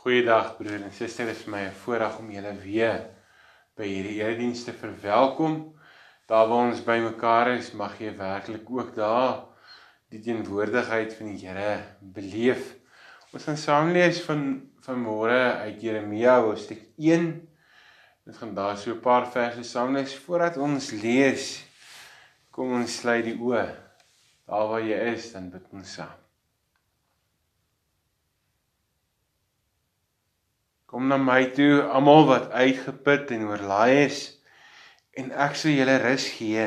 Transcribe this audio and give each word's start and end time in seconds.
Goeiedag 0.00 0.54
broer 0.56 0.78
en 0.80 0.92
suster, 0.96 1.26
dit 1.28 1.36
is 1.36 1.42
vir 1.44 1.52
my 1.52 1.58
'n 1.66 1.74
voorreg 1.82 2.14
om 2.22 2.28
julle 2.32 2.52
weer 2.62 3.02
by 3.76 3.84
hierdie 3.84 4.22
erediens 4.22 4.62
te 4.64 4.72
verwelkom. 4.72 5.74
Daar 6.24 6.46
waar 6.48 6.70
ons 6.70 6.80
bymekaar 6.86 7.50
is, 7.58 7.74
mag 7.76 7.98
jy 8.00 8.14
werklik 8.16 8.70
ook 8.70 8.94
daar 8.96 9.44
die 10.08 10.22
teenwoordigheid 10.24 11.12
van 11.18 11.26
die 11.34 11.44
Here 11.44 11.74
beleef. 12.00 12.62
Ons 13.34 13.44
gaan 13.44 13.60
saam 13.60 13.92
lees 13.92 14.22
van 14.24 14.70
van 14.86 15.04
môre 15.04 15.60
uit 15.66 15.82
Jeremia 15.82 16.40
hoofstuk 16.40 16.80
1. 16.96 17.28
Ons 18.26 18.38
gaan 18.38 18.54
daar 18.54 18.78
so 18.78 18.94
'n 18.94 19.00
paar 19.00 19.28
verse 19.28 19.62
saam 19.62 19.92
lees 19.92 20.16
voordat 20.16 20.56
ons 20.56 20.90
lees. 20.92 21.62
Kom 22.50 22.72
ons 22.72 22.96
sluit 23.00 23.24
die 23.24 23.36
oë. 23.36 23.68
Daar 24.48 24.68
waar 24.68 24.80
jy 24.80 25.12
is, 25.12 25.32
dan 25.32 25.50
bid 25.50 25.68
ons 25.72 25.92
saam. 25.92 26.29
Kom 30.90 31.06
na 31.06 31.20
my 31.22 31.44
toe 31.54 31.84
almal 31.86 32.24
wat 32.26 32.48
uitgeput 32.50 33.28
en 33.30 33.44
oorlaai 33.46 34.08
is 34.08 34.16
en 35.14 35.28
ek 35.44 35.52
sal 35.54 35.76
julle 35.76 35.94
rus 36.02 36.24
gee. 36.34 36.64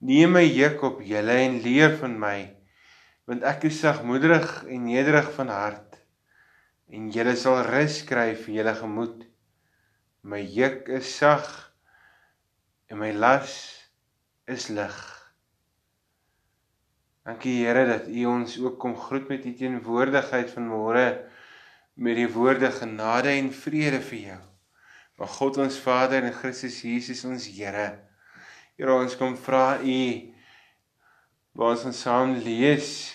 Neem 0.00 0.32
my 0.32 0.46
juk 0.46 0.80
op 0.88 1.02
julle 1.04 1.34
en 1.44 1.58
leer 1.60 1.92
van 2.00 2.14
my 2.22 2.38
want 3.28 3.44
ek 3.50 3.66
is 3.68 3.82
sagmoedig 3.84 4.46
en 4.64 4.86
nederig 4.88 5.28
van 5.36 5.52
hart 5.52 5.98
en 6.88 7.10
julle 7.12 7.34
sal 7.36 7.60
rus 7.68 7.98
kry 8.08 8.30
vir 8.32 8.54
julle 8.62 8.74
gemoed. 8.80 9.18
My 10.24 10.40
juk 10.40 10.88
is 10.96 11.12
sag 11.12 11.44
en 12.88 12.96
my 13.02 13.12
las 13.12 13.58
is 14.48 14.70
lig. 14.72 14.96
Dankie 17.28 17.58
Here 17.60 17.84
dat 17.92 18.08
U 18.08 18.24
ons 18.32 18.56
ook 18.64 18.80
kom 18.80 18.96
groet 18.96 19.28
met 19.28 19.44
U 19.44 19.52
teenwoordigheid 19.60 20.48
vanmôre 20.56 21.06
met 21.94 22.16
die 22.16 22.28
woorde 22.32 22.70
genade 22.72 23.34
en 23.36 23.50
vrede 23.52 24.00
vir 24.04 24.20
jou. 24.32 24.40
Van 25.20 25.28
God 25.28 25.58
ons 25.66 25.78
Vader 25.84 26.24
en 26.24 26.34
Christus 26.34 26.80
Jesus 26.82 27.24
ons 27.28 27.46
Here. 27.52 27.88
Here 28.78 28.94
ons 28.96 29.16
kom 29.20 29.36
vra 29.36 29.80
U 29.82 29.98
waar 31.52 31.74
ons 31.74 31.84
ons 31.84 31.98
saam 32.06 32.38
lees, 32.40 33.12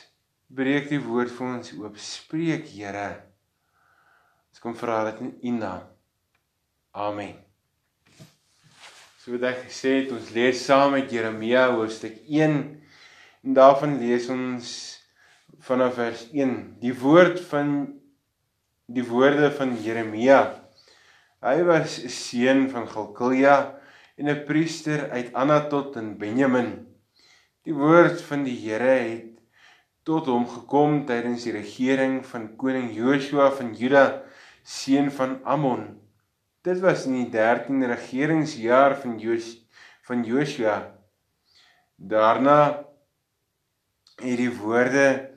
breek 0.53 0.91
die 0.91 1.01
woord 1.01 1.31
vir 1.33 1.47
ons 1.47 1.73
oop. 1.79 1.97
Spreek 1.97 2.67
Here. 2.69 3.09
Ons 4.53 4.61
kom 4.61 4.77
vra 4.77 5.03
dit 5.09 5.25
in 5.25 5.33
U 5.41 5.55
naam. 5.57 5.87
Amen. 6.97 7.35
So 9.21 9.35
wat 9.35 9.49
ek 9.49 9.65
gesê 9.65 9.97
het, 9.99 10.13
ons 10.15 10.29
lees 10.31 10.61
saam 10.63 10.93
met 10.95 11.11
Jeremia 11.11 11.67
hoofstuk 11.73 12.21
1 12.29 12.53
en 13.43 13.57
daarvan 13.57 13.97
lees 13.99 14.29
ons 14.31 14.69
vanaf 15.67 15.97
vers 15.97 16.23
1. 16.31 16.53
Die 16.79 16.93
woord 16.95 17.41
van 17.49 17.73
die 18.87 19.03
woorde 19.03 19.49
van 19.51 19.75
Jeremia. 19.83 20.63
Hy 21.43 21.59
was 21.67 21.99
'n 21.99 22.09
seun 22.09 22.69
van 22.71 22.87
Gilkilja 22.87 23.79
en 24.15 24.29
'n 24.29 24.45
priester 24.47 25.09
uit 25.11 25.33
Anatot 25.33 25.95
in 25.95 26.17
Benjamin. 26.17 26.87
Die 27.63 27.73
woord 27.73 28.21
van 28.21 28.43
die 28.43 28.55
Here 28.55 28.95
het 29.09 29.39
tot 30.03 30.25
hom 30.25 30.47
gekom 30.47 31.05
tydens 31.05 31.43
die 31.43 31.51
regering 31.51 32.25
van 32.25 32.55
koning 32.55 32.95
Joshua 32.95 33.51
van 33.51 33.73
Juda, 33.75 34.23
seun 34.63 35.11
van 35.11 35.43
Amon. 35.43 35.99
Dit 36.63 36.79
was 36.79 37.05
in 37.05 37.13
die 37.13 37.29
13de 37.29 37.87
regeringsjaar 37.87 38.95
van 38.95 39.19
Jos 39.19 39.67
van 40.01 40.23
Joshua. 40.23 40.95
Daarna 41.95 42.87
het 44.15 44.37
die 44.37 44.51
woorde 44.51 45.35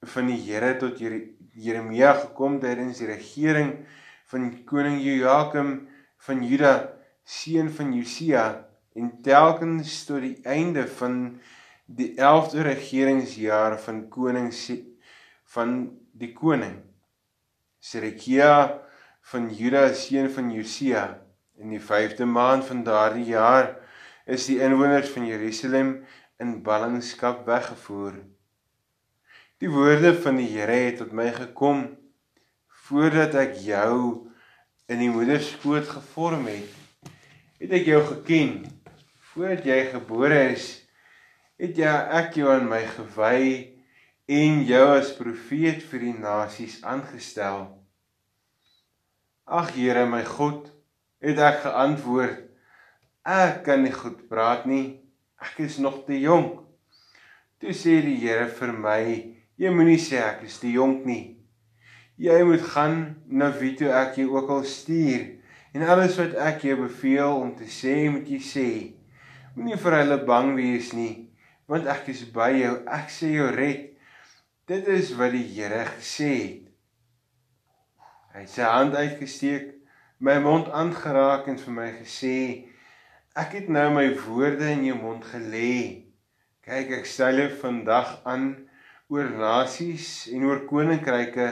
van 0.00 0.26
die 0.26 0.40
Here 0.40 0.76
tot 0.76 0.98
Jeremia 0.98 1.39
gekom 1.60 2.58
tydens 2.60 2.98
die 2.98 3.06
regering 3.06 3.86
van 4.30 4.50
koning 4.64 5.00
Joachim 5.02 5.88
van 6.26 6.42
Juda, 6.44 6.92
seun 7.24 7.70
van 7.70 7.92
Josia, 7.94 8.66
en 8.94 9.22
telkens 9.22 10.04
tot 10.06 10.20
die 10.20 10.36
einde 10.44 10.86
van 10.86 11.40
die 11.86 12.14
11de 12.16 12.62
regeringsjaar 12.62 13.78
van 13.78 14.08
koning 14.08 14.52
van 15.54 15.98
die 16.12 16.32
koning 16.32 16.78
Sedekia 17.80 18.80
van 19.32 19.48
Juda, 19.48 19.88
seun 19.94 20.28
van 20.30 20.50
Josia, 20.52 21.18
in 21.60 21.72
die 21.72 21.80
5de 21.80 22.26
maand 22.28 22.64
van 22.64 22.82
daardie 22.84 23.24
jaar 23.32 23.74
is 24.26 24.46
die 24.48 24.60
inwoners 24.62 25.10
van 25.12 25.26
Jerusalem 25.26 25.94
in 26.40 26.60
ballingskap 26.64 27.46
weggevoer. 27.48 28.20
Die 29.60 29.68
woorde 29.68 30.14
van 30.16 30.38
die 30.40 30.46
Here 30.48 30.72
het 30.72 30.94
tot 31.02 31.10
my 31.12 31.26
gekom 31.36 31.82
voordat 32.86 33.34
ek 33.36 33.58
jou 33.60 33.96
in 34.88 35.02
die 35.02 35.10
moeder 35.12 35.42
skoot 35.44 35.84
gevorm 35.84 36.46
het. 36.48 36.70
Het 37.60 37.74
ek 37.76 37.90
jou 37.90 37.98
geken 38.06 38.54
voordat 39.34 39.66
jy 39.68 39.76
gebore 39.90 40.38
is, 40.54 40.64
het 41.60 41.76
jy 41.76 41.92
ek 41.92 42.38
jou 42.40 42.48
aan 42.48 42.70
my 42.70 42.78
gewy 42.88 43.50
en 44.32 44.62
jou 44.64 44.86
as 44.94 45.10
profeet 45.18 45.84
vir 45.90 46.06
die 46.06 46.14
nasies 46.16 46.78
aangestel. 46.80 47.66
Ag 49.44 49.74
Here 49.76 50.06
my 50.08 50.22
God, 50.24 50.70
het 51.20 51.36
ek 51.36 51.66
geantwoord: 51.66 52.46
Ek 53.28 53.60
kan 53.68 53.84
nie 53.84 53.92
goed 53.92 54.24
praat 54.32 54.64
nie. 54.64 55.02
Ek 55.36 55.60
is 55.66 55.76
nog 55.84 56.00
te 56.08 56.16
jonk. 56.16 56.62
Toe 57.60 57.76
sê 57.76 57.98
die 58.08 58.16
Here 58.24 58.48
vir 58.48 58.72
my: 58.72 59.04
Jy 59.60 59.68
moenie 59.76 59.98
sê 60.00 60.16
ek 60.24 60.46
is 60.46 60.56
te 60.56 60.70
jonk 60.72 61.04
nie. 61.04 61.36
Jy 62.20 62.38
moet 62.48 62.62
gaan 62.72 62.94
na 63.28 63.50
wie 63.58 63.74
toe 63.76 63.90
ek 63.92 64.16
jou 64.16 64.30
ook 64.32 64.48
al 64.54 64.62
stuur 64.64 65.26
en 65.76 65.84
alles 65.84 66.16
wat 66.16 66.38
ek 66.40 66.64
jou 66.64 66.78
beveel 66.78 67.34
om 67.42 67.50
te 67.58 67.68
sê, 67.68 68.08
moet 68.08 68.24
jy 68.28 68.38
sê. 68.40 68.70
Moenie 69.52 69.76
vir 69.82 69.96
hulle 69.98 70.16
bang 70.24 70.54
wees 70.56 70.94
nie, 70.96 71.12
want 71.68 71.90
ek 71.92 72.08
is 72.14 72.22
by 72.32 72.48
jou. 72.56 72.72
Ek 72.88 73.12
sê 73.12 73.34
jou 73.34 73.50
red. 73.52 73.90
Dit 74.70 74.88
is 74.88 75.12
wat 75.18 75.34
die 75.36 75.44
Here 75.44 75.82
gesê 75.92 76.30
het. 76.38 76.66
Hy 78.32 78.46
het 78.46 78.52
sy 78.54 78.64
hand 78.64 78.96
uitgesteek, 78.96 79.72
my 80.24 80.38
mond 80.40 80.70
aangeraak 80.72 81.48
en 81.50 81.60
vir 81.60 81.76
my 81.76 81.88
gesê: 81.98 82.36
Ek 83.36 83.58
het 83.58 83.68
nou 83.68 83.88
my 83.92 84.06
woorde 84.24 84.72
in 84.72 84.88
jou 84.88 84.96
mond 85.02 85.26
gelê. 85.34 86.08
Kyk, 86.64 86.96
ek 87.02 87.08
stel 87.10 87.42
jou 87.42 87.50
vandag 87.60 88.20
aan 88.24 88.52
oor 89.10 89.26
nasies 89.34 90.28
en 90.30 90.44
oor 90.46 90.62
koninkryke 90.70 91.48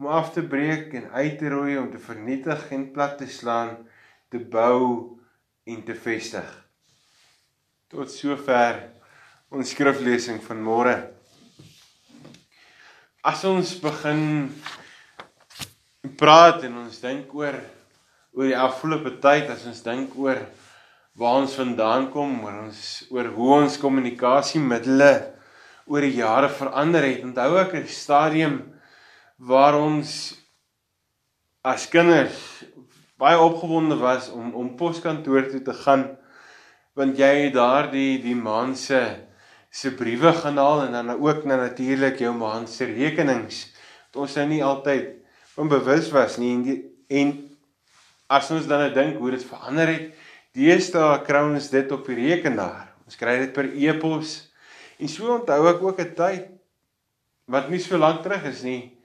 om 0.00 0.08
af 0.10 0.32
te 0.34 0.42
breek 0.42 0.90
en 0.98 1.06
uit 1.14 1.36
te 1.38 1.50
roei 1.52 1.76
om 1.78 1.86
te 1.92 2.00
vernietig 2.02 2.64
en 2.74 2.88
plat 2.92 3.14
te 3.18 3.28
slaan, 3.30 3.76
te 4.28 4.40
bou 4.42 5.14
en 5.64 5.84
te 5.86 5.94
vestig. 5.94 6.48
Tot 7.86 8.10
sover 8.10 8.82
ons 9.54 9.70
skriflesing 9.70 10.42
van 10.42 10.64
môre. 10.66 10.96
As 13.22 13.44
ons 13.46 13.76
begin 13.82 14.50
praat 16.18 16.66
en 16.66 16.82
ons 16.82 17.00
dink 17.02 17.30
oor 17.38 17.62
oor 18.36 18.50
die 18.50 18.58
afgelope 18.58 19.14
tyd, 19.22 19.46
as 19.48 19.62
ons 19.64 19.78
dink 19.86 20.12
oor 20.20 20.42
waar 21.16 21.38
ons 21.40 21.54
vandaan 21.56 22.10
kom, 22.12 22.34
oor 22.44 22.66
ons 22.66 22.82
oor 23.14 23.30
hoe 23.38 23.54
ons 23.62 23.78
kommunikasiemiddels 23.80 25.35
oor 25.86 26.02
die 26.02 26.18
jare 26.18 26.48
verander 26.50 27.04
het. 27.06 27.22
Onthou 27.24 27.56
ek 27.60 27.74
'n 27.74 27.86
stadium 27.86 28.56
waar 29.38 29.74
ons 29.78 30.34
as 31.62 31.88
kinders 31.88 32.64
baie 33.18 33.38
opgewonde 33.38 33.96
was 33.96 34.30
om 34.30 34.54
om 34.54 34.76
poskantoor 34.76 35.48
toe 35.50 35.62
te 35.62 35.74
gaan 35.84 36.16
want 36.96 37.18
jy 37.18 37.32
het 37.46 37.54
daardie 37.54 38.18
die 38.22 38.36
maand 38.36 38.78
se 38.78 39.00
se 39.70 39.92
briewe 39.92 40.32
gaan 40.32 40.56
haal 40.56 40.86
en 40.86 40.92
dan 40.92 41.10
ook 41.20 41.44
na 41.44 41.56
natuurlik 41.56 42.18
jou 42.18 42.32
maand 42.36 42.68
se 42.68 42.84
rekenings 42.84 43.66
wat 44.06 44.22
ons 44.22 44.36
nou 44.36 44.46
nie 44.48 44.62
altyd 44.64 45.12
onbewus 45.56 46.10
was 46.12 46.36
nie. 46.36 46.52
En 46.54 46.62
die, 46.62 46.78
en 47.08 47.32
as 48.32 48.50
ons 48.50 48.66
dan 48.66 48.86
nou 48.86 48.92
dink 48.94 49.18
hoe 49.20 49.30
dit 49.34 49.44
verander 49.44 49.92
het 49.92 50.14
deesdae 50.56 51.20
kry 51.26 51.42
ons 51.44 51.68
dit 51.70 51.92
op 51.92 52.06
die 52.08 52.16
rekenaar. 52.16 52.94
Ons 53.04 53.18
kry 53.20 53.36
dit 53.44 53.52
per 53.52 53.68
e-pos 53.68 54.38
En 54.98 55.08
so 55.08 55.34
onthou 55.38 55.66
ek 55.68 55.82
ook 55.82 56.00
'n 56.00 56.14
tyd 56.14 56.50
wat 57.46 57.70
nie 57.70 57.80
so 57.80 57.98
lank 57.98 58.22
terug 58.22 58.44
is 58.44 58.62
nie 58.62 58.96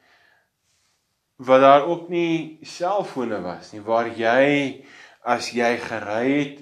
wat 1.41 1.61
daar 1.61 1.85
ook 1.89 2.09
nie 2.09 2.59
selfone 2.61 3.41
was 3.41 3.71
nie 3.73 3.81
waar 3.81 4.07
jy 4.07 4.85
as 5.23 5.51
jy 5.53 5.77
gery 5.77 6.27
het 6.37 6.57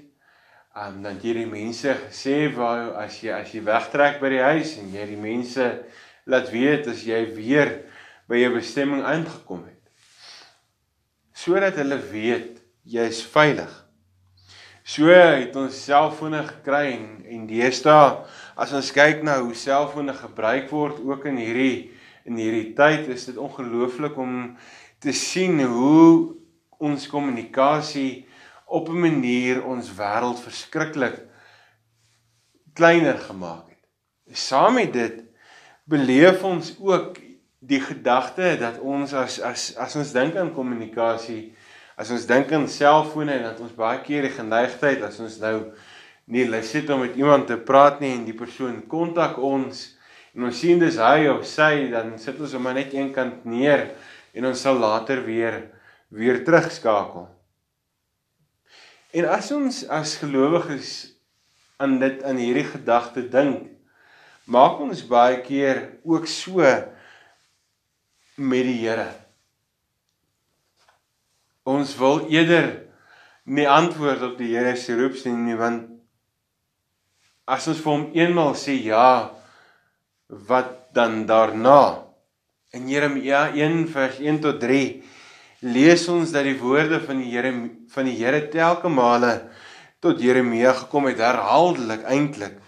um, 0.76 1.02
dan 1.04 1.20
jy 1.22 1.34
die 1.34 1.50
mense 1.50 1.96
gesê 2.06 2.48
waar 2.56 2.94
as 3.04 3.20
jy 3.24 3.34
as 3.36 3.52
jy 3.54 3.64
wegtrek 3.66 4.20
by 4.22 4.30
die 4.30 4.44
huis 4.44 4.78
en 4.80 4.92
jy 4.94 5.06
die 5.12 5.20
mense 5.20 5.68
laat 6.30 6.52
weet 6.54 6.88
as 6.92 7.04
jy 7.08 7.22
weer 7.36 7.74
by 8.30 8.44
jou 8.44 8.52
bestemming 8.54 9.02
aangekom 9.10 9.64
het. 9.66 9.78
Sodat 11.34 11.80
hulle 11.82 11.98
weet 12.12 12.60
jy's 12.90 13.24
veilig. 13.26 13.72
So 14.86 15.10
het 15.10 15.56
ons 15.58 15.78
selfone 15.86 16.44
gekry 16.48 16.94
en 16.94 17.08
en 17.30 17.48
deesdae 17.50 18.24
as 18.60 18.74
ons 18.76 18.92
kyk 18.92 19.24
na 19.24 19.38
hoe 19.40 19.56
selfone 19.56 20.14
gebruik 20.18 20.68
word 20.74 21.00
ook 21.00 21.30
in 21.32 21.40
hierdie 21.40 21.92
in 22.28 22.38
hierdie 22.40 22.74
tyd 22.78 23.08
is 23.14 23.30
dit 23.30 23.38
ongelooflik 23.40 24.18
om 24.20 24.58
te 25.00 25.14
sien 25.16 25.62
hoe 25.64 26.36
ons 26.84 27.08
kommunikasie 27.08 28.28
op 28.68 28.90
'n 28.90 29.00
manier 29.00 29.64
ons 29.66 29.88
wêreld 29.96 30.40
verskriklik 30.44 31.24
kleiner 32.74 33.18
gemaak 33.18 33.66
het. 33.70 34.38
Saam 34.38 34.74
met 34.74 34.94
dit 34.94 35.24
beleef 35.84 36.44
ons 36.44 36.76
ook 36.80 37.18
die 37.60 37.82
gedagte 37.82 38.58
dat 38.60 38.80
ons 38.80 39.14
as 39.14 39.40
as 39.40 39.76
as 39.76 39.96
ons 39.96 40.12
dink 40.12 40.36
aan 40.36 40.54
kommunikasie, 40.54 41.56
as 41.96 42.12
ons 42.12 42.26
dink 42.26 42.52
aan 42.52 42.68
selfone 42.68 43.32
en 43.32 43.44
dat 43.44 43.60
ons 43.60 43.76
baie 43.76 44.02
keer 44.02 44.22
die 44.22 44.38
geneigtheid 44.38 45.02
as 45.02 45.20
ons 45.20 45.40
nou 45.40 45.72
nie 46.30 46.46
lus 46.46 46.72
het 46.78 46.90
om 46.94 47.02
met 47.04 47.18
iemand 47.18 47.48
te 47.50 47.58
praat 47.58 48.00
nie 48.04 48.12
en 48.14 48.26
die 48.28 48.38
persoon 48.38 48.84
kontak 48.92 49.40
ons 49.42 49.88
en 50.38 50.46
ons 50.46 50.62
sien 50.62 50.80
dis 50.80 51.00
hy 51.02 51.26
of 51.32 51.42
sy 51.50 51.90
dan 51.90 52.14
sit 52.22 52.38
ons 52.38 52.54
hom 52.54 52.70
net 52.76 52.94
een 52.94 53.10
kant 53.16 53.46
neer 53.50 53.90
en 54.38 54.46
ons 54.52 54.62
sal 54.62 54.78
later 54.78 55.24
weer 55.26 55.64
weer 56.10 56.42
terugskakel. 56.46 57.28
En 59.14 59.26
as 59.30 59.50
ons 59.54 59.84
as 59.94 60.16
gelowiges 60.22 60.92
aan 61.82 62.00
dit 62.02 62.24
aan 62.26 62.38
hierdie 62.42 62.66
gedagte 62.66 63.24
dink, 63.30 63.68
maak 64.50 64.82
ons 64.82 65.02
baie 65.06 65.40
keer 65.46 65.86
ook 66.06 66.28
so 66.30 66.66
met 68.40 68.66
die 68.66 68.80
Here. 68.82 69.10
Ons 71.70 71.94
wil 72.00 72.26
eerder 72.34 72.72
nie 73.46 73.68
antwoord 73.70 74.26
op 74.32 74.38
die 74.42 74.52
Here 74.56 74.76
se 74.78 74.98
roepstem 74.98 75.46
nie 75.46 75.58
want 75.58 75.99
as 77.50 77.66
ons 77.72 77.82
vir 77.82 77.92
hom 77.92 78.06
eenmal 78.14 78.54
sê 78.58 78.76
ja, 78.86 79.32
wat 80.30 80.94
dan 80.94 81.24
daarna? 81.30 82.06
In 82.78 82.86
Jeremia 82.90 83.48
1 83.58 83.88
vers 83.90 84.20
1 84.22 84.42
tot 84.44 84.60
3 84.62 84.84
lees 85.66 86.06
ons 86.14 86.30
dat 86.32 86.46
die 86.46 86.58
woorde 86.60 87.02
van 87.02 87.20
die 87.20 87.32
Here 87.34 87.52
van 87.90 88.08
die 88.08 88.16
Here 88.20 88.44
telke 88.54 88.92
male 88.94 89.50
tot 90.00 90.22
Jeremia 90.22 90.76
gekom 90.78 91.10
het 91.10 91.20
herhaaldelik 91.20 92.06
eintlik. 92.08 92.60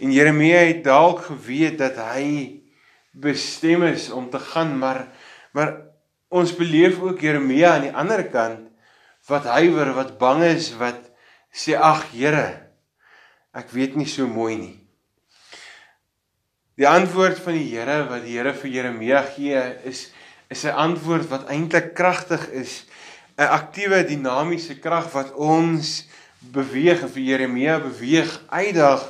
En 0.00 0.10
Jeremia 0.10 0.64
het 0.64 0.82
dalk 0.86 1.26
geweet 1.28 1.76
dat 1.78 2.00
hy 2.00 2.64
bestem 3.12 3.84
is 3.86 4.08
om 4.10 4.30
te 4.32 4.40
gaan, 4.40 4.74
maar 4.80 5.06
maar 5.54 5.76
ons 6.34 6.56
beleef 6.56 6.96
ook 6.98 7.20
Jeremia 7.20 7.76
aan 7.76 7.84
die 7.86 7.94
ander 7.94 8.24
kant 8.32 8.64
wat 9.28 9.46
huiwer, 9.46 9.92
wat 9.94 10.16
bang 10.18 10.42
is, 10.48 10.72
wat 10.80 10.98
sê 11.54 11.76
ag 11.78 12.08
Here, 12.16 12.63
ek 13.54 13.70
weet 13.70 13.94
nie 13.96 14.08
so 14.10 14.26
mooi 14.26 14.56
nie. 14.58 14.74
Die 16.74 16.88
antwoord 16.90 17.38
van 17.38 17.54
die 17.54 17.68
Here 17.70 18.02
wat 18.10 18.24
die 18.26 18.34
Here 18.34 18.54
vir 18.58 18.70
Jeremia 18.70 19.22
gee 19.36 19.60
is 19.86 20.10
is 20.50 20.64
'n 20.64 20.74
antwoord 20.74 21.28
wat 21.30 21.48
eintlik 21.48 21.94
kragtig 21.94 22.48
is, 22.50 22.84
'n 23.38 23.48
aktiewe 23.48 24.04
dinamiese 24.04 24.78
krag 24.78 25.10
wat 25.12 25.32
ons 25.34 26.06
beweeg 26.38 27.02
en 27.02 27.08
vir 27.08 27.22
Jeremia 27.22 27.78
beweeg, 27.80 28.42
uitdag 28.50 29.08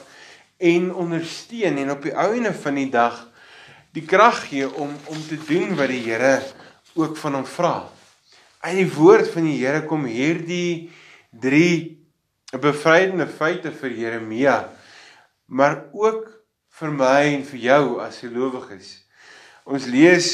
en 0.59 0.95
ondersteun 0.95 1.79
en 1.79 1.91
op 1.91 2.03
die 2.03 2.15
ou 2.15 2.35
ene 2.35 2.53
van 2.53 2.75
die 2.75 2.91
dag 2.91 3.29
die 3.93 4.05
krag 4.05 4.49
gee 4.49 4.69
om 4.69 4.93
om 5.07 5.21
te 5.29 5.39
doen 5.49 5.75
wat 5.77 5.89
die 5.89 6.05
Here 6.05 6.43
ook 6.95 7.17
van 7.17 7.35
hom 7.35 7.47
vra. 7.47 7.89
Uit 8.61 8.77
die 8.77 8.93
woord 8.93 9.29
van 9.31 9.45
die 9.45 9.59
Here 9.59 9.85
kom 9.87 10.05
hierdie 10.05 10.91
drie 11.31 12.04
bevrydende 12.61 13.27
feite 13.27 13.73
vir 13.75 13.97
Jeremia, 13.99 14.57
maar 15.47 15.85
ook 15.93 16.29
vir 16.79 16.95
my 16.95 17.21
en 17.37 17.45
vir 17.47 17.61
jou 17.69 17.83
as 18.03 18.21
gelowiges. 18.23 18.97
Ons 19.65 19.87
lees 19.89 20.29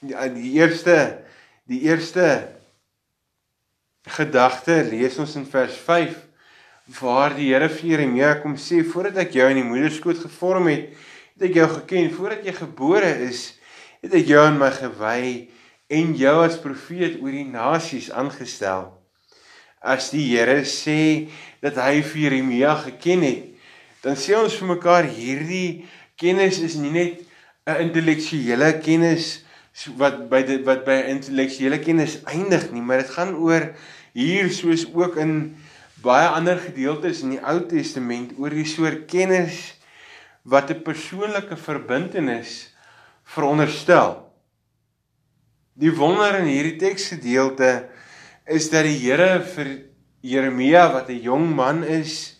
die, 0.00 0.14
die 0.34 0.54
eerste 0.58 0.98
die 1.68 1.82
eerste 1.84 2.24
gedagte 4.08 4.80
lees 4.88 5.18
ons 5.20 5.34
in 5.36 5.44
vers 5.48 5.76
5 5.84 6.16
waar 6.96 7.34
die 7.36 7.50
Here 7.50 7.68
vir 7.68 7.90
Jeremia 7.90 8.30
kom 8.40 8.56
sê 8.56 8.80
voordat 8.80 9.26
ek 9.26 9.36
jou 9.36 9.48
in 9.52 9.60
die 9.60 9.68
moederskoot 9.68 10.22
gevorm 10.22 10.70
het, 10.72 10.94
het 11.36 11.50
ek 11.50 11.58
jou 11.60 11.66
geken 11.74 12.08
voordat 12.16 12.46
jy 12.48 12.54
gebore 12.56 13.10
is, 13.28 13.42
het 14.00 14.14
ek 14.16 14.30
jou 14.30 14.40
aan 14.40 14.56
my 14.60 14.70
gewy 14.72 15.50
en 15.92 16.14
jou 16.16 16.36
as 16.44 16.56
profeet 16.62 17.20
oor 17.20 17.34
die 17.34 17.44
nasies 17.48 18.08
aangestel. 18.08 18.97
As 19.80 20.10
die 20.10 20.24
Here 20.32 20.64
sê 20.66 21.28
dat 21.62 21.78
hy 21.78 22.02
vir 22.02 22.22
Jeremia 22.24 22.74
geken 22.82 23.22
het, 23.22 23.44
dan 24.02 24.18
sê 24.18 24.34
ons 24.38 24.54
vir 24.58 24.74
mekaar 24.74 25.06
hierdie 25.10 25.86
kennis 26.18 26.58
is 26.62 26.74
nie 26.78 26.90
net 26.90 27.22
'n 27.66 27.82
intellektuele 27.86 28.80
kennis 28.82 29.44
wat 29.96 30.28
by 30.30 30.42
dit 30.42 30.64
wat 30.66 30.84
by 30.86 30.96
intellektuele 31.12 31.78
kennis 31.78 32.18
eindig 32.26 32.70
nie, 32.72 32.82
maar 32.82 33.02
dit 33.02 33.10
gaan 33.10 33.34
oor 33.36 33.74
hier 34.14 34.50
soos 34.50 34.86
ook 34.94 35.16
in 35.16 35.54
baie 36.02 36.26
ander 36.28 36.58
gedeeltes 36.58 37.22
in 37.22 37.36
die 37.36 37.42
Ou 37.42 37.60
Testament 37.70 38.34
oor 38.38 38.50
die 38.50 38.66
soort 38.66 39.06
kennis 39.10 39.78
wat 40.42 40.70
'n 40.70 40.82
persoonlike 40.82 41.56
verbintenis 41.56 42.74
veronderstel. 43.24 44.24
Die 45.74 45.92
wonder 45.94 46.38
in 46.38 46.48
hierdie 46.50 46.78
teksgedeelte 46.78 47.88
is 48.48 48.70
dat 48.72 48.86
die 48.88 48.96
Here 48.96 49.40
vir 49.44 49.70
Jeremia 50.24 50.88
wat 50.92 51.08
'n 51.08 51.20
jong 51.20 51.54
man 51.54 51.84
is, 51.84 52.36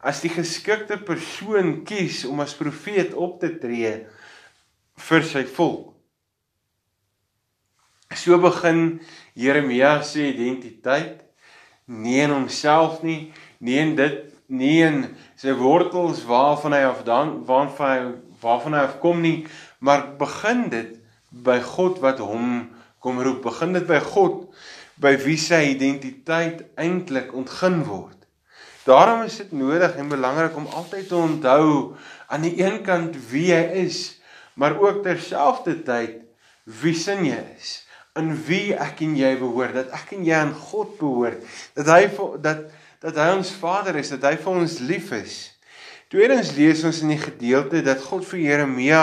as 0.00 0.20
die 0.20 0.30
geskikte 0.30 0.96
persoon 0.96 1.84
kies 1.84 2.24
om 2.24 2.40
as 2.40 2.54
profeet 2.54 3.14
op 3.14 3.40
te 3.40 3.58
tree 3.58 4.06
vir 4.96 5.22
sy 5.22 5.44
volk. 5.44 5.94
So 8.14 8.38
begin 8.38 9.00
Jeremia 9.34 10.02
se 10.02 10.28
identiteit 10.32 11.20
nie 11.86 12.20
in 12.20 12.30
homself 12.30 13.02
nie, 13.02 13.32
nie 13.60 13.78
in 13.78 13.96
dit 13.96 14.24
nie 14.48 14.80
in 14.82 15.02
sy 15.36 15.52
wortels 15.52 16.24
waarvan 16.24 16.72
hy 16.72 16.84
af 16.88 17.04
dan 17.04 17.44
waarvan 17.48 17.88
hy 17.90 18.00
waarvan 18.40 18.74
hy 18.74 18.82
afkom 18.86 19.20
nie, 19.20 19.46
maar 19.80 20.16
begin 20.18 20.68
dit 20.70 20.94
by 21.30 21.58
God 21.60 21.98
wat 22.00 22.20
hom 22.22 22.68
kom 23.02 23.18
roep. 23.20 23.42
Begin 23.42 23.74
dit 23.74 23.86
by 23.86 23.98
God 24.00 24.46
by 25.00 25.14
wie 25.22 25.38
sy 25.38 25.60
identiteit 25.74 26.64
eintlik 26.78 27.34
ontgin 27.36 27.82
word. 27.86 28.16
Daarom 28.88 29.26
is 29.26 29.36
dit 29.36 29.52
nodig 29.52 29.96
en 30.00 30.08
belangrik 30.08 30.56
om 30.56 30.66
altyd 30.66 31.08
te 31.10 31.16
onthou 31.16 31.96
aan 32.28 32.46
die 32.46 32.54
een 32.60 32.80
kant 32.86 33.16
wie 33.30 33.50
jy 33.50 33.62
is, 33.84 33.98
maar 34.58 34.78
ook 34.80 35.02
terselfdertyd 35.04 36.24
wie 36.82 36.94
sin 36.96 37.24
jy 37.28 37.38
is, 37.56 37.82
in 38.18 38.32
wie 38.48 38.74
ek 38.74 39.02
en 39.04 39.14
jy 39.16 39.34
behoort, 39.40 39.76
dat 39.76 39.92
ek 39.96 40.16
en 40.16 40.24
jy 40.26 40.36
aan 40.36 40.54
God 40.56 40.96
behoort, 41.00 41.44
dat 41.78 41.92
hy 41.94 42.02
dat 42.44 42.68
dat 42.98 43.14
hy 43.14 43.28
ons 43.36 43.52
Vader 43.60 43.94
is, 44.00 44.08
dat 44.10 44.24
hy 44.26 44.32
vir 44.42 44.56
ons 44.58 44.72
lief 44.82 45.12
is. 45.14 45.34
Tweedens 46.10 46.48
lees 46.56 46.80
ons 46.88 46.98
in 47.04 47.12
die 47.12 47.20
gedeelte 47.20 47.78
dat 47.86 48.02
God 48.02 48.24
vir 48.26 48.40
Jeremia 48.42 49.02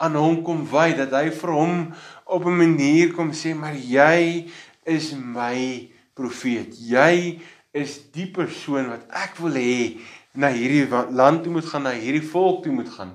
aan 0.00 0.16
hom 0.16 0.38
kom 0.46 0.62
wy, 0.70 0.94
dat 0.96 1.12
hy 1.12 1.26
vir 1.34 1.52
hom 1.52 1.74
op 2.24 2.46
'n 2.46 2.56
manier 2.56 3.12
kom 3.12 3.32
sê, 3.36 3.52
maar 3.52 3.76
jy 3.76 4.48
is 4.88 5.12
my 5.14 5.88
profeet. 6.18 6.74
Jy 6.74 7.38
is 7.76 7.98
die 8.14 8.26
persoon 8.32 8.90
wat 8.90 9.06
ek 9.14 9.38
wil 9.42 9.54
hê 9.58 10.00
na 10.38 10.50
hierdie 10.54 10.86
land 11.14 11.44
toe 11.44 11.52
moet 11.52 11.68
gaan, 11.68 11.86
na 11.86 11.94
hierdie 11.94 12.24
volk 12.24 12.64
toe 12.64 12.72
moet 12.74 12.90
gaan. 12.94 13.14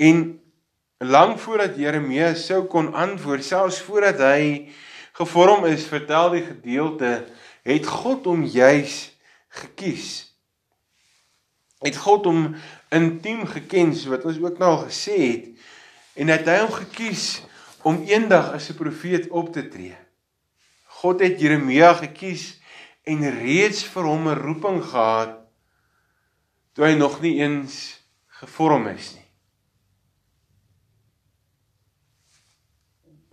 En 0.00 0.24
lank 1.04 1.38
voordat 1.42 1.78
Jeremia 1.78 2.32
sou 2.38 2.64
kon 2.70 2.92
antwoord, 2.94 3.44
selfs 3.44 3.80
voordat 3.84 4.22
hy 4.22 4.44
gevorm 5.18 5.66
is, 5.70 5.86
vertel 5.90 6.34
die 6.34 6.44
gedeelte, 6.46 7.16
het 7.64 7.88
God 7.88 8.26
hom 8.28 8.44
juis 8.50 9.14
gekies. 9.62 10.08
Het 11.84 11.98
God 12.00 12.26
hom 12.30 12.46
intiem 12.94 13.44
geken, 13.48 13.92
so 13.94 14.14
wat 14.14 14.24
ons 14.28 14.40
ook 14.42 14.58
nou 14.62 14.70
al 14.76 14.86
gesê 14.88 15.18
het, 15.20 15.50
en 16.18 16.32
het 16.32 16.48
hy 16.48 16.60
hom 16.62 16.72
gekies 16.80 17.26
om 17.84 18.00
eendag 18.08 18.54
as 18.56 18.70
'n 18.70 18.78
profeet 18.78 19.28
op 19.30 19.52
te 19.52 19.68
tree. 19.68 20.03
God 21.00 21.20
het 21.20 21.40
Jeremia 21.40 21.94
gekies 21.98 22.54
en 23.04 23.24
reeds 23.40 23.84
vir 23.84 24.06
hom 24.08 24.28
'n 24.28 24.40
roeping 24.40 24.80
gehad 24.82 25.40
toe 26.74 26.86
hy 26.86 26.94
nog 26.98 27.20
nie 27.22 27.38
eens 27.42 28.00
gevorm 28.40 28.88
is 28.90 29.14
nie. 29.14 29.28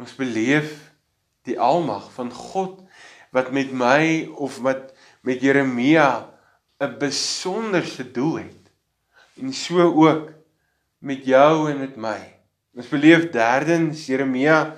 Ons 0.01 0.13
beleef 0.17 0.91
die 1.45 1.57
almag 1.59 2.11
van 2.13 2.31
God 2.33 2.81
wat 3.31 3.51
met 3.51 3.71
my 3.71 4.29
of 4.35 4.59
wat 4.65 4.93
met 5.21 5.41
Jeremia 5.41 6.29
'n 6.81 6.97
besonderse 6.97 8.11
doel 8.11 8.37
het. 8.37 8.71
En 9.37 9.53
so 9.53 9.93
ook 9.93 10.31
met 10.99 11.25
jou 11.25 11.69
en 11.71 11.79
met 11.79 11.95
my. 11.95 12.19
Ons 12.75 12.89
beleef 12.89 13.29
derdens 13.31 14.05
Jeremia 14.05 14.75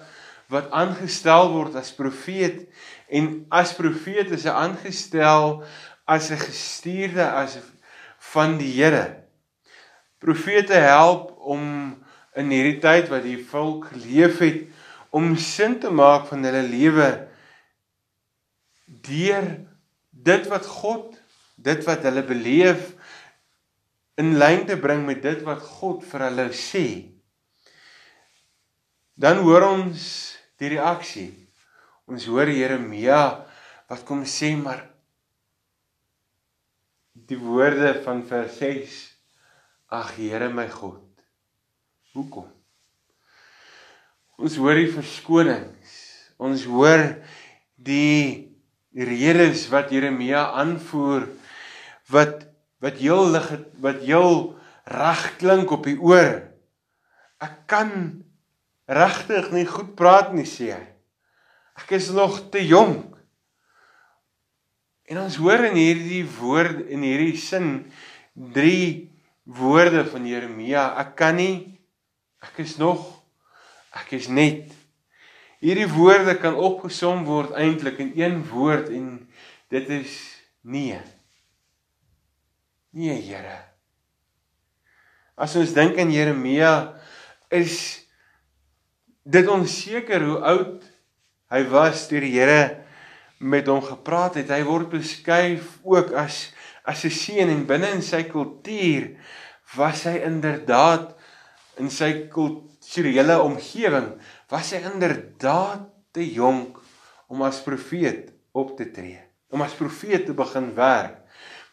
wat 0.53 0.69
aangestel 0.72 1.50
word 1.51 1.75
as 1.79 1.89
profeet 1.98 2.67
En 3.13 3.45
as 3.53 3.75
profeet 3.77 4.31
is 4.33 4.48
hy 4.48 4.53
aangestel 4.57 5.62
as 6.10 6.31
'n 6.31 6.41
gestuurde 6.41 7.22
as 7.22 7.60
van 8.33 8.57
die 8.57 8.72
Here. 8.74 9.24
Profete 10.17 10.74
help 10.74 11.38
om 11.38 11.93
in 12.33 12.50
hierdie 12.50 12.79
tyd 12.81 13.10
wat 13.13 13.24
die 13.24 13.38
volk 13.38 13.91
geleef 13.93 14.39
het 14.39 14.65
om 15.12 15.36
sin 15.38 15.79
te 15.79 15.91
maak 15.93 16.25
van 16.31 16.43
hulle 16.43 16.63
lewe 16.65 17.10
deur 18.88 19.45
dit 20.10 20.48
wat 20.48 20.65
God, 20.65 21.22
dit 21.55 21.86
wat 21.86 22.01
hulle 22.01 22.24
beleef 22.25 22.95
in 24.17 24.38
lyn 24.38 24.65
te 24.65 24.77
bring 24.77 25.05
met 25.05 25.22
dit 25.22 25.41
wat 25.45 25.62
God 25.62 26.01
vir 26.01 26.29
hulle 26.29 26.50
sê. 26.50 26.88
Dan 29.13 29.45
hoor 29.45 29.69
ons 29.69 30.33
die 30.62 30.74
reaksie. 30.75 31.31
Ons 32.10 32.27
hoor 32.29 32.50
Jeremia 32.51 33.22
wat 33.89 34.03
kom 34.07 34.24
sê 34.27 34.53
maar 34.57 34.83
die 37.13 37.38
woorde 37.39 37.93
van 38.03 38.24
vers 38.27 38.57
6 38.60 39.00
Ag 39.93 40.15
Here 40.17 40.50
my 40.50 40.65
God. 40.74 41.05
Hoekom? 42.13 42.48
Ons 44.41 44.57
hoor 44.57 44.79
die 44.79 44.89
verskonings. 44.89 45.93
Ons 46.41 46.65
hoor 46.65 47.03
die 47.77 48.50
redes 48.93 49.67
wat 49.74 49.93
Jeremia 49.93 50.48
aanvoer 50.57 51.27
wat 52.13 52.50
wat 52.83 52.98
heel 53.00 53.29
lig 53.31 53.48
wat 53.86 54.01
heel 54.03 54.36
reg 54.89 55.22
klink 55.39 55.72
op 55.72 55.86
die 55.88 55.95
oor. 56.01 56.41
Ek 57.39 57.63
kan 57.69 57.93
regtig 58.90 59.52
nie 59.54 59.66
goed 59.70 59.94
praat 59.96 60.34
nie 60.36 60.48
sê 60.50 60.74
hy. 60.74 60.84
Ek 61.80 61.96
is 61.98 62.12
nog 62.13 62.38
te 62.54 62.62
jonk. 62.66 63.16
En 65.10 65.20
ons 65.24 65.40
hoor 65.42 65.66
in 65.70 65.78
hierdie 65.78 66.24
woord 66.38 66.86
in 66.92 67.04
hierdie 67.06 67.38
sin 67.40 67.86
drie 68.34 69.10
woorde 69.44 70.06
van 70.08 70.28
Jeremia. 70.28 70.94
Ek 71.02 71.16
kan 71.20 71.38
nie 71.40 71.80
ek 72.44 72.62
is 72.63 72.78
nog 72.82 73.04
ek 73.94 74.16
is 74.20 74.30
net. 74.32 74.72
Hierdie 75.63 75.90
woorde 75.92 76.36
kan 76.40 76.58
opgesom 76.60 77.24
word 77.28 77.54
eintlik 77.56 78.00
in 78.04 78.13
een 78.20 78.40
woord 78.52 78.90
en 78.92 79.16
dit 79.72 79.92
is 80.02 80.16
nee. 80.62 81.00
Nee, 82.94 83.18
Here. 83.22 83.58
As 85.34 85.56
ons 85.58 85.74
dink 85.74 85.98
aan 85.98 86.12
Jeremia 86.13 86.94
is 87.50 88.02
dit 89.24 89.48
onseker 89.48 90.24
hoe 90.24 90.39
oud 90.53 90.84
hy 91.53 91.62
was 91.72 92.08
toe 92.10 92.22
die 92.24 92.34
Here 92.36 92.84
met 93.44 93.68
hom 93.68 93.82
gepraat 93.84 94.39
het. 94.39 94.51
Hy 94.51 94.63
word 94.68 94.92
beskryf 94.94 95.80
ook 95.84 96.13
as 96.18 96.51
as 96.84 97.06
'n 97.06 97.15
seun 97.15 97.50
en 97.50 97.65
binne 97.65 97.88
in 97.96 98.01
sy 98.01 98.24
kultuur 98.27 99.15
was 99.75 100.03
hy 100.03 100.20
inderdaad 100.20 101.15
in 101.80 101.89
sy 101.89 102.27
kulturele 102.27 103.39
omgewing 103.39 104.20
was 104.50 104.74
hy 104.75 104.82
inderdaad 104.92 105.88
te 106.12 106.25
jonk 106.34 106.77
om 107.27 107.42
as 107.42 107.63
profeet 107.63 108.34
op 108.51 108.75
te 108.77 108.92
tree, 108.92 109.20
om 109.50 109.62
as 109.62 109.74
profeet 109.74 110.25
te 110.25 110.34
begin 110.34 110.75
werk. 110.75 111.18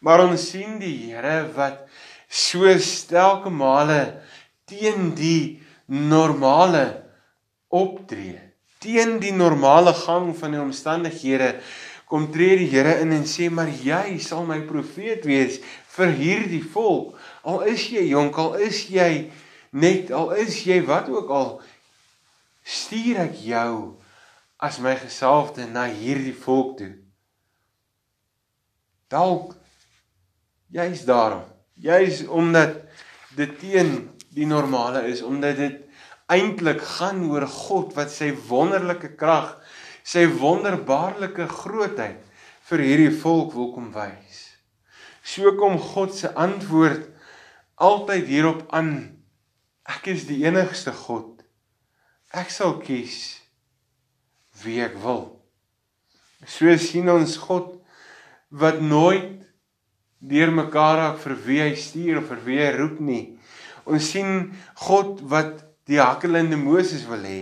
Maar 0.00 0.24
ons 0.24 0.50
sien 0.50 0.78
die 0.78 1.10
Here 1.10 1.50
wat 1.56 1.88
so 2.28 2.70
stelke 2.78 3.50
male 3.50 4.22
teen 4.64 5.10
die 5.18 5.60
normale 5.86 7.09
optree, 7.70 8.38
teen 8.80 9.18
die 9.22 9.34
normale 9.36 9.92
gang 9.94 10.32
van 10.36 10.56
die 10.56 10.60
omstandighede 10.62 11.54
kom 12.10 12.26
tree 12.34 12.56
die 12.58 12.70
Here 12.72 12.96
in 13.04 13.12
en 13.14 13.26
sê 13.28 13.46
maar 13.54 13.70
jy 13.70 14.18
sal 14.22 14.42
my 14.48 14.58
profeet 14.66 15.26
wees 15.28 15.60
vir 15.94 16.10
hierdie 16.18 16.64
volk. 16.72 17.14
Al 17.46 17.62
is 17.70 17.84
jy 17.92 18.08
jonk, 18.10 18.38
al 18.38 18.56
is 18.66 18.82
jy 18.90 19.30
net, 19.70 20.10
al 20.10 20.34
is 20.42 20.58
jy 20.66 20.80
wat 20.88 21.06
ook 21.12 21.30
al, 21.30 21.52
stuur 22.66 23.22
ek 23.28 23.38
jou 23.46 23.74
as 24.58 24.80
my 24.82 24.96
gesalfde 24.98 25.68
na 25.70 25.86
hierdie 25.86 26.34
volk 26.34 26.76
toe. 26.82 26.92
Dalk 29.10 29.54
Juist 30.70 31.06
daarom. 31.06 31.42
Juist 31.74 32.28
omdat 32.28 32.76
dit 33.34 33.58
teen 33.58 34.10
die 34.30 34.46
normale 34.46 35.02
is, 35.10 35.22
omdat 35.22 35.56
dit 35.56 35.78
eintlik 36.30 36.82
gaan 36.96 37.24
oor 37.28 37.46
God 37.50 37.94
wat 37.96 38.12
sy 38.14 38.30
wonderlike 38.48 39.14
krag, 39.18 39.56
sy 40.04 40.26
wonderbaarlike 40.40 41.48
grootheid 41.50 42.22
vir 42.70 42.84
hierdie 42.86 43.14
volk 43.22 43.54
wil 43.56 43.72
kom 43.74 43.90
wys. 43.94 44.44
So 45.26 45.52
kom 45.58 45.78
God 45.78 46.14
se 46.14 46.30
antwoord 46.38 47.08
altyd 47.80 48.30
hierop 48.30 48.64
aan. 48.74 48.94
Ek 49.90 50.06
is 50.12 50.26
die 50.28 50.42
enigste 50.46 50.94
God. 50.94 51.42
Ek 52.30 52.50
sal 52.52 52.78
kies 52.84 53.40
wie 54.62 54.78
ek 54.84 54.96
wil. 55.02 55.40
So 56.46 56.70
sien 56.80 57.10
ons 57.12 57.36
God 57.42 57.74
wat 58.50 58.80
nooit 58.82 59.40
deur 60.20 60.52
mekaar 60.52 60.98
raak 61.00 61.18
vir 61.22 61.34
wie 61.46 61.60
hy 61.62 61.72
stuur 61.80 62.20
of 62.20 62.30
vir 62.30 62.44
wie 62.46 62.60
hy 62.60 62.70
roep 62.76 63.00
nie. 63.02 63.24
Ons 63.88 64.12
sien 64.12 64.50
God 64.86 65.20
wat 65.32 65.64
die 65.90 65.98
hakkelende 65.98 66.58
Moses 66.60 67.06
wil 67.10 67.24
hê. 67.26 67.40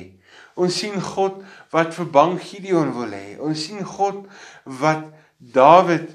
Ons 0.58 0.80
sien 0.80 0.96
God 0.98 1.42
wat 1.74 1.92
vir 1.94 2.08
bang 2.14 2.38
Gideon 2.40 2.94
wil 2.96 3.12
hê. 3.14 3.36
Ons 3.38 3.68
sien 3.68 3.84
God 3.84 4.24
wat 4.64 5.06
Dawid 5.38 6.08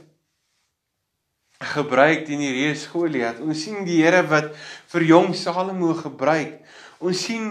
gebruik 1.63 2.25
teen 2.27 2.41
die 2.43 2.51
reus 2.57 2.83
Goliat. 2.91 3.39
Ons 3.39 3.61
sien 3.63 3.85
die 3.87 4.01
Here 4.01 4.23
wat 4.27 4.51
vir 4.91 5.05
jong 5.07 5.31
Salomo 5.37 5.93
gebruik. 5.95 6.59
Ons 6.99 7.23
sien 7.27 7.47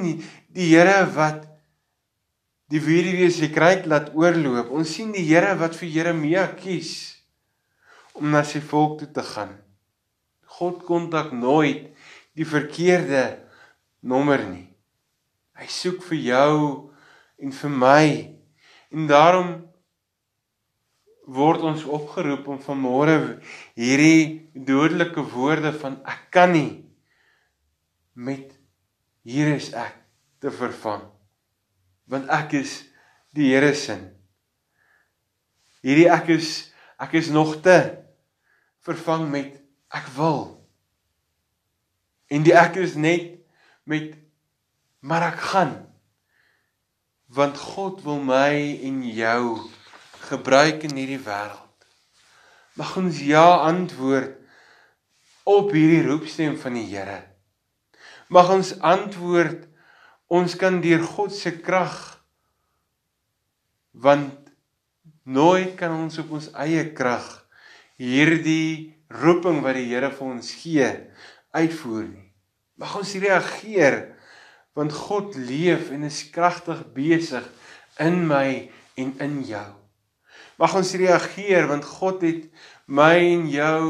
die 0.52 0.68
Here 0.74 1.06
wat 1.14 1.46
die 2.72 2.80
weduwee 2.80 3.30
se 3.32 3.48
kruik 3.52 3.86
laat 3.88 4.12
oorloop. 4.16 4.72
Ons 4.72 4.92
sien 4.98 5.12
die 5.16 5.24
Here 5.28 5.54
wat 5.60 5.76
vir 5.78 5.92
Jeremia 5.92 6.46
kies 6.58 6.92
om 8.16 8.28
na 8.32 8.42
sy 8.44 8.60
volk 8.60 8.98
toe 9.00 9.08
te 9.16 9.24
gaan. 9.24 9.56
God 10.58 10.84
kontak 10.84 11.32
nooit 11.32 11.88
die 12.36 12.48
verkeerde 12.48 13.24
nommer 14.04 14.44
nie. 14.44 14.71
Hy 15.58 15.68
soek 15.68 16.02
vir 16.08 16.18
jou 16.18 16.56
en 17.42 17.52
vir 17.52 17.74
my. 17.82 18.06
En 18.92 19.08
daarom 19.10 19.52
word 21.32 21.64
ons 21.66 21.84
opgeroep 21.86 22.48
om 22.50 22.60
vanmôre 22.60 23.16
hierdie 23.78 24.50
dodelike 24.54 25.22
woorde 25.32 25.72
van 25.80 26.00
ek 26.08 26.26
kan 26.34 26.52
nie 26.52 26.82
met 28.12 28.50
hier 29.22 29.54
is 29.54 29.70
ek 29.78 29.94
te 30.42 30.50
vervang. 30.52 31.04
Want 32.10 32.28
ek 32.32 32.58
is 32.58 32.80
die 33.32 33.52
Here 33.52 33.72
se. 33.78 33.96
Hierdie 35.82 36.10
ek 36.12 36.34
is 36.36 36.72
ek 37.02 37.16
is 37.18 37.30
nog 37.34 37.56
te 37.64 37.78
vervang 38.86 39.28
met 39.30 39.56
ek 39.94 40.10
wil. 40.16 40.42
En 42.30 42.44
die 42.46 42.54
ek 42.56 42.78
is 42.82 42.94
net 42.98 43.40
met 43.88 44.14
maar 45.02 45.32
ek 45.32 45.40
gaan. 45.50 45.74
Want 47.32 47.58
God 47.58 48.02
wil 48.06 48.20
my 48.22 48.54
en 48.86 49.02
jou 49.08 49.58
gebruik 50.28 50.84
in 50.86 50.94
hierdie 50.96 51.20
wêreld. 51.22 51.88
Mag 52.78 52.94
ons 52.96 53.18
ja 53.24 53.44
antwoord 53.66 54.38
op 55.48 55.72
hierdie 55.74 56.04
roepstem 56.06 56.56
van 56.60 56.78
die 56.78 56.86
Here. 56.88 57.18
Mag 58.32 58.48
ons 58.54 58.76
antwoord 58.78 59.66
ons 60.32 60.54
kan 60.56 60.78
deur 60.80 61.02
God 61.04 61.34
se 61.36 61.52
krag 61.58 61.98
want 63.92 64.38
nooit 65.28 65.74
kan 65.76 65.92
ons 65.92 66.16
op 66.22 66.30
ons 66.38 66.48
eie 66.64 66.86
krag 66.96 67.26
hierdie 68.00 68.94
roeping 69.12 69.60
wat 69.66 69.76
die 69.76 69.90
Here 69.90 70.08
vir 70.14 70.30
ons 70.30 70.54
gee 70.62 70.88
uitvoer 71.52 72.06
nie. 72.08 72.28
Mag 72.80 72.94
ons 72.96 73.12
reageer 73.20 73.98
want 74.78 74.92
God 74.92 75.36
leef 75.36 75.90
en 75.92 76.06
is 76.08 76.22
kragtig 76.32 76.80
besig 76.96 77.46
in 78.00 78.22
my 78.28 78.70
en 79.00 79.12
in 79.20 79.40
jou. 79.46 79.68
Mag 80.60 80.74
ons 80.78 80.94
reageer 80.96 81.68
want 81.70 81.86
God 81.98 82.24
het 82.24 82.48
my 82.86 83.16
en 83.18 83.48
jou 83.52 83.86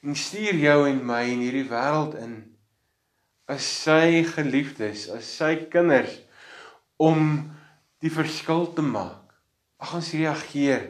en 0.00 0.16
stuur 0.16 0.58
jou 0.62 0.78
en 0.88 1.02
my 1.06 1.22
in 1.32 1.44
hierdie 1.44 1.68
wêreld 1.70 2.16
in 2.20 2.38
as 3.50 3.66
sy 3.66 4.22
geliefdes, 4.28 5.08
as 5.10 5.26
sy 5.26 5.56
kinders 5.72 6.20
om 7.02 7.50
die 8.00 8.12
verskil 8.12 8.68
te 8.76 8.84
maak. 8.86 9.34
Mag 9.80 9.96
ons 9.96 10.12
reageer 10.14 10.86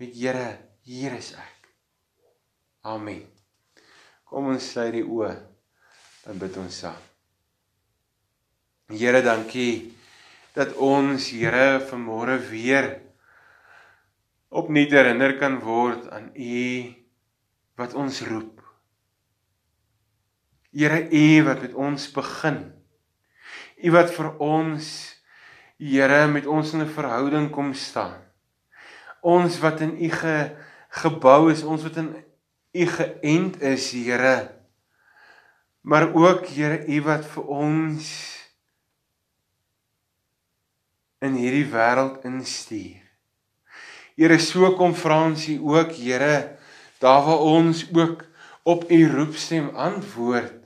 met 0.00 0.14
Here, 0.14 0.48
hier 0.86 1.16
is 1.18 1.32
ek. 1.36 1.68
Amen. 2.86 3.24
Kom 4.26 4.52
ons 4.52 4.70
sluit 4.72 4.94
die 4.94 5.04
oë. 5.04 5.34
Dan 6.22 6.40
bid 6.42 6.56
ons 6.62 6.80
saam. 6.84 7.05
Here, 8.86 9.18
dankie 9.18 9.96
dat 10.54 10.76
ons 10.78 11.24
Here 11.34 11.80
vanmôre 11.88 12.36
weer 12.38 12.86
opnuut 14.54 14.92
herinner 14.94 15.34
kan 15.40 15.56
word 15.58 16.04
aan 16.14 16.28
U 16.30 16.60
wat 17.74 17.96
ons 17.98 18.20
roep. 18.28 18.62
Here, 20.70 21.02
U 21.02 21.42
wat 21.48 21.64
met 21.66 21.74
ons 21.74 22.06
begin. 22.14 22.60
U 23.82 23.90
wat 23.90 24.14
vir 24.14 24.30
ons 24.38 24.92
Here 25.82 26.22
met 26.30 26.46
ons 26.46 26.72
in 26.72 26.86
'n 26.86 26.94
verhouding 26.94 27.50
kom 27.50 27.74
staan. 27.74 28.22
Ons 29.20 29.58
wat 29.58 29.82
in 29.82 29.98
U 29.98 30.10
ge, 30.14 30.54
gebou 31.02 31.50
is, 31.50 31.66
ons 31.66 31.82
wat 31.82 31.96
in 31.96 32.14
U 32.72 32.86
geënt 32.86 33.60
is, 33.60 33.90
Here. 33.90 34.62
Maar 35.82 36.14
ook 36.14 36.46
Here, 36.46 36.86
U 36.86 37.02
wat 37.02 37.26
vir 37.26 37.44
ons 37.50 38.35
in 41.26 41.38
hierdie 41.40 41.66
wêreld 41.72 42.24
instuur. 42.28 43.02
Here, 44.16 44.38
so 44.40 44.72
kom 44.78 44.94
Fransie 44.96 45.58
ook, 45.60 45.92
Here, 45.92 46.56
daar 47.02 47.24
waar 47.26 47.42
ons 47.44 47.84
ook 47.92 48.24
op 48.64 48.86
U 48.90 49.00
roepstem 49.12 49.68
antwoord. 49.76 50.62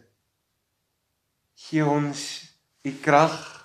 Gee 1.59 1.85
ons 1.85 2.21
U 2.87 2.93
krag 3.03 3.61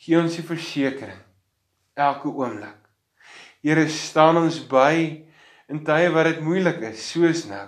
Gee 0.00 0.16
ons 0.16 0.38
die 0.38 0.46
versekering 0.46 1.18
elke 2.00 2.30
oomblik. 2.32 2.78
Here 3.60 3.84
staan 3.92 4.38
ons 4.40 4.56
by 4.64 4.94
in 5.68 5.82
tye 5.84 6.08
wat 6.14 6.30
dit 6.30 6.40
moeilik 6.40 6.80
is, 6.88 7.02
soos 7.12 7.44
nou. 7.50 7.66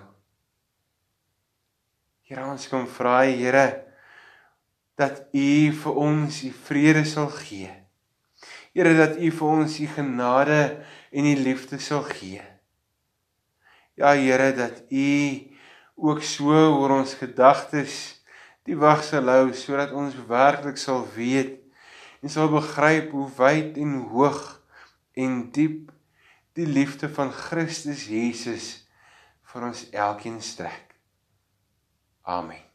Here 2.25 2.47
ons 2.49 2.65
kom 2.71 2.87
vra, 2.89 3.19
Here, 3.29 3.67
dat 4.97 5.27
U 5.37 5.51
vir 5.83 6.01
ons 6.01 6.41
die 6.47 6.55
vrede 6.65 7.05
sal 7.09 7.29
gee. 7.43 7.69
Here 8.73 8.95
dat 8.97 9.19
U 9.21 9.29
vir 9.37 9.49
ons 9.49 9.77
die 9.77 9.89
genade 9.91 10.61
en 11.13 11.29
die 11.29 11.37
liefde 11.37 11.79
sal 11.81 12.05
gee. 12.09 12.41
Ja 14.01 14.15
Here 14.17 14.53
dat 14.57 14.85
U 14.89 15.13
ook 16.03 16.23
so 16.25 16.57
oor 16.79 16.97
ons 16.97 17.15
gedagtes 17.21 18.23
die 18.67 18.79
wag 18.79 19.03
sal 19.05 19.29
hou 19.29 19.53
sodat 19.59 19.93
ons 19.93 20.17
werklik 20.29 20.81
sal 20.81 21.05
weet 21.17 21.59
en 22.23 22.33
sal 22.33 22.49
begryp 22.53 23.13
hoe 23.13 23.29
wyd 23.37 23.79
en 23.83 23.99
hoog 24.15 24.43
en 25.19 25.39
diep 25.53 25.93
die 26.57 26.67
liefde 26.67 27.11
van 27.13 27.33
Christus 27.35 28.07
Jesus 28.09 28.73
vir 29.53 29.69
ons 29.69 29.87
elkeen 29.93 30.41
strek. 30.41 30.95
Amen. 32.23 32.72